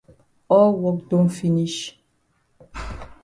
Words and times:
All 0.55 0.71
wok 0.81 0.97
don 1.09 1.25
finish. 1.37 1.79